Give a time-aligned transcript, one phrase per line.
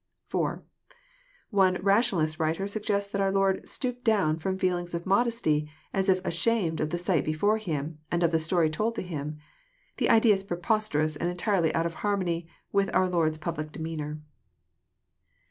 [0.17, 0.63] *' (4)
[1.51, 6.09] One rationalist writer suggests that our Lord" stooped down" ft om feelings of modesty, as
[6.09, 9.37] if ashamed of the sight before Him, and of the stoiy told to Him.
[9.97, 14.19] The idea is prepos terous, and entirely out of harmony with our Lord's public demeanour.